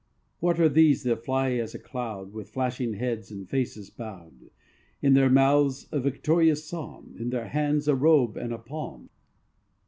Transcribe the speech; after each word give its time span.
What 0.39 0.59
are 0.59 0.67
these 0.67 1.03
that 1.03 1.23
fly 1.23 1.51
as 1.51 1.75
a 1.75 1.77
cloud, 1.77 2.33
With 2.33 2.49
flashing 2.49 2.93
heads 2.95 3.29
and 3.29 3.47
faces 3.47 3.91
bowed, 3.91 4.49
In 4.99 5.13
their 5.13 5.29
mouths 5.29 5.87
a 5.91 5.99
victorious 5.99 6.63
psalm, 6.67 7.13
In 7.19 7.29
their 7.29 7.49
hands 7.49 7.87
a 7.87 7.93
robe 7.95 8.35
and 8.35 8.51
a 8.51 8.57
palm? 8.57 9.11